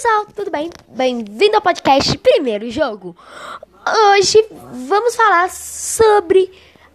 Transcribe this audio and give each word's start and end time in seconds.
pessoal, 0.00 0.26
tudo 0.34 0.50
bem? 0.50 0.70
Bem-vindo 0.88 1.56
ao 1.56 1.60
podcast 1.60 2.16
Primeiro 2.16 2.70
Jogo. 2.70 3.14
Hoje 4.14 4.42
vamos 4.88 5.14
falar 5.14 5.50
sobre 5.50 6.50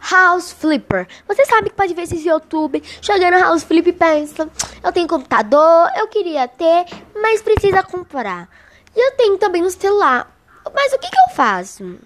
House 0.09 0.51
Flipper. 0.51 1.07
Você 1.27 1.45
sabe 1.45 1.69
que 1.69 1.75
pode 1.75 1.93
ver 1.93 2.01
esse 2.01 2.27
YouTube 2.27 2.81
jogando 3.03 3.37
House 3.37 3.63
Flipper 3.63 3.93
e 3.93 3.95
pensa: 3.95 4.49
eu 4.83 4.91
tenho 4.91 5.07
computador, 5.07 5.87
eu 5.95 6.07
queria 6.07 6.47
ter, 6.47 6.85
mas 7.21 7.43
precisa 7.43 7.83
comprar. 7.83 8.49
E 8.95 8.99
eu 8.99 9.11
tenho 9.15 9.37
também 9.37 9.61
no 9.61 9.69
celular. 9.69 10.35
Mas 10.73 10.91
o 10.91 10.97
que, 10.97 11.07
que 11.07 11.19
eu 11.29 11.35
faço? 11.35 11.99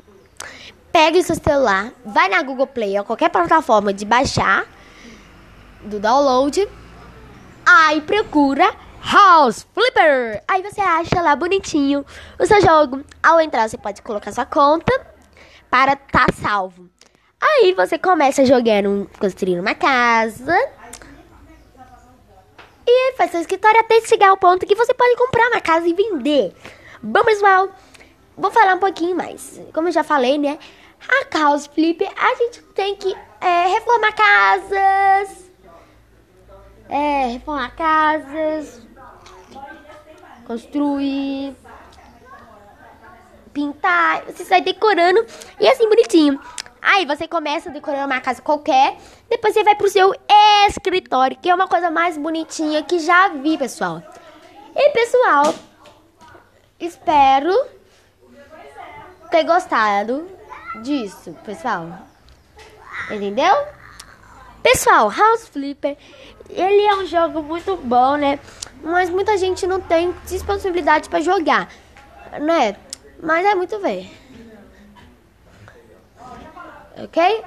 Pega 0.91 1.17
o 1.17 1.23
seu 1.23 1.35
celular, 1.35 1.93
vai 2.03 2.27
na 2.27 2.41
Google 2.41 2.67
Play 2.67 2.99
ou 2.99 3.05
qualquer 3.05 3.29
plataforma 3.29 3.93
de 3.93 4.03
baixar, 4.03 4.65
do 5.81 5.97
download, 5.97 6.67
aí 7.65 8.01
procura 8.01 8.88
House 9.01 9.65
Flipper. 9.73 10.43
Aí 10.47 10.61
você 10.61 10.81
acha 10.81 11.21
lá 11.21 11.35
bonitinho 11.35 12.05
o 12.37 12.45
seu 12.45 12.61
jogo. 12.61 13.03
Ao 13.21 13.39
entrar, 13.39 13.69
você 13.69 13.77
pode 13.77 14.01
colocar 14.01 14.31
sua 14.31 14.45
conta 14.45 14.91
para 15.69 15.93
estar 15.93 16.25
tá 16.25 16.33
salvo. 16.33 16.89
Aí 17.41 17.73
você 17.73 17.97
começa 17.97 18.45
jogando, 18.45 19.09
construindo 19.19 19.61
uma 19.61 19.75
casa. 19.75 20.55
E 22.85 23.13
faz 23.13 23.31
sua 23.31 23.39
escritório 23.39 23.79
até 23.79 24.01
chegar 24.01 24.29
ao 24.29 24.37
ponto 24.37 24.65
que 24.65 24.75
você 24.75 24.93
pode 24.93 25.15
comprar 25.15 25.47
uma 25.47 25.61
casa 25.61 25.87
e 25.87 25.93
vender. 25.93 26.53
Bom, 27.01 27.23
pessoal, 27.23 27.69
vou 28.35 28.51
falar 28.51 28.75
um 28.75 28.79
pouquinho 28.79 29.15
mais. 29.15 29.61
Como 29.73 29.87
eu 29.87 29.91
já 29.91 30.03
falei, 30.03 30.37
né? 30.37 30.57
A 31.07 31.37
House 31.37 31.67
Flipper, 31.67 32.11
a 32.17 32.35
gente 32.35 32.61
tem 32.73 32.95
que 32.95 33.15
é, 33.39 33.67
reformar 33.67 34.11
casas. 34.11 35.51
É, 36.89 37.27
reformar 37.27 37.75
casas, 37.75 38.81
construir, 40.49 41.55
pintar, 43.53 44.23
você 44.23 44.43
sai 44.43 44.61
decorando 44.61 45.23
e 45.59 45.67
assim 45.67 45.87
bonitinho. 45.87 46.41
Aí 46.81 47.05
você 47.05 47.27
começa 47.27 47.69
decorando 47.69 48.07
uma 48.07 48.19
casa 48.19 48.41
qualquer, 48.41 48.97
depois 49.29 49.53
você 49.53 49.63
vai 49.63 49.75
pro 49.75 49.87
seu 49.87 50.11
escritório, 50.67 51.37
que 51.39 51.51
é 51.51 51.53
uma 51.53 51.67
coisa 51.67 51.91
mais 51.91 52.17
bonitinha 52.17 52.81
que 52.81 52.97
já 52.97 53.27
vi, 53.27 53.59
pessoal. 53.59 54.01
E 54.75 54.89
pessoal, 54.89 55.53
espero 56.79 57.53
ter 59.29 59.43
gostado 59.43 60.27
disso, 60.81 61.37
pessoal. 61.45 61.91
Entendeu? 63.11 63.53
Pessoal, 64.63 65.11
House 65.11 65.47
Flipper, 65.47 65.95
ele 66.49 66.81
é 66.87 66.95
um 66.95 67.05
jogo 67.05 67.43
muito 67.43 67.77
bom, 67.77 68.15
né? 68.15 68.39
Mas 68.81 69.09
muita 69.09 69.37
gente 69.37 69.67
não 69.67 69.79
tem 69.79 70.13
disponibilidade 70.25 71.09
para 71.09 71.21
jogar, 71.21 71.69
né? 72.41 72.75
Mas 73.21 73.45
é 73.45 73.55
muito 73.55 73.79
ver. 73.79 74.09
Ok? 77.03 77.45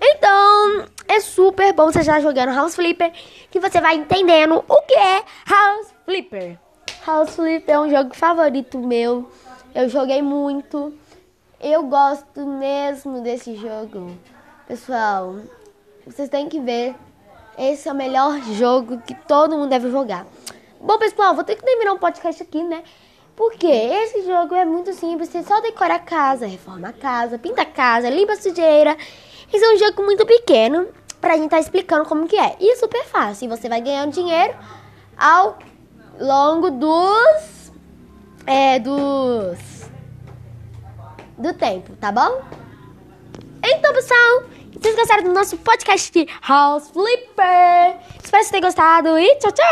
Então, 0.00 0.86
é 1.08 1.20
super 1.20 1.72
bom 1.72 1.86
você 1.86 2.02
já 2.02 2.20
jogando 2.20 2.54
House 2.54 2.74
Flipper, 2.74 3.12
que 3.50 3.60
você 3.60 3.80
vai 3.80 3.96
entendendo 3.96 4.64
o 4.66 4.82
que 4.82 4.94
é 4.94 5.24
House 5.46 5.94
Flipper. 6.04 6.58
House 7.06 7.34
Flipper 7.34 7.74
é 7.74 7.80
um 7.80 7.90
jogo 7.90 8.14
favorito 8.14 8.78
meu. 8.78 9.30
Eu 9.74 9.88
joguei 9.88 10.22
muito. 10.22 10.94
Eu 11.60 11.82
gosto 11.84 12.46
mesmo 12.46 13.20
desse 13.20 13.54
jogo. 13.56 14.16
Pessoal, 14.66 15.36
vocês 16.06 16.28
têm 16.28 16.48
que 16.48 16.60
ver. 16.60 16.94
Esse 17.58 17.88
é 17.88 17.92
o 17.92 17.94
melhor 17.94 18.40
jogo 18.54 18.98
que 19.02 19.14
todo 19.14 19.56
mundo 19.56 19.68
deve 19.68 19.90
jogar. 19.90 20.24
Bom, 20.82 20.96
pessoal, 20.96 21.34
vou 21.34 21.44
ter 21.44 21.56
que 21.56 21.62
terminar 21.62 21.92
um 21.92 21.98
podcast 21.98 22.42
aqui, 22.42 22.62
né? 22.62 22.82
Porque 23.36 23.66
esse 23.66 24.22
jogo 24.24 24.54
é 24.54 24.64
muito 24.64 24.94
simples. 24.94 25.28
Você 25.28 25.42
só 25.42 25.60
decora 25.60 25.96
a 25.96 25.98
casa, 25.98 26.46
reforma 26.46 26.88
a 26.88 26.92
casa, 26.92 27.38
pinta 27.38 27.62
a 27.62 27.66
casa, 27.66 28.08
limpa 28.08 28.32
a 28.32 28.36
sujeira. 28.36 28.96
Esse 29.52 29.62
é 29.62 29.74
um 29.74 29.78
jogo 29.78 30.02
muito 30.02 30.24
pequeno 30.24 30.88
pra 31.20 31.36
gente 31.36 31.50
tá 31.50 31.60
explicando 31.60 32.08
como 32.08 32.26
que 32.26 32.38
é. 32.38 32.56
E 32.58 32.76
super 32.76 33.04
fácil. 33.04 33.44
E 33.44 33.48
você 33.48 33.68
vai 33.68 33.82
ganhando 33.82 34.12
dinheiro 34.12 34.56
ao 35.18 35.58
longo 36.18 36.70
dos... 36.70 37.72
É, 38.46 38.78
dos... 38.78 39.58
Do 41.36 41.52
tempo, 41.52 41.94
tá 41.96 42.10
bom? 42.10 42.42
Então, 43.62 43.92
pessoal, 43.92 44.44
vocês 44.72 44.96
gostaram 44.96 45.24
do 45.24 45.32
nosso 45.32 45.58
podcast 45.58 46.26
House 46.48 46.88
Flipper? 46.88 47.98
Espero 48.22 48.22
que 48.22 48.30
vocês 48.30 48.50
tenham 48.50 48.62
gostado 48.62 49.18
e 49.18 49.36
tchau, 49.36 49.52
tchau! 49.52 49.66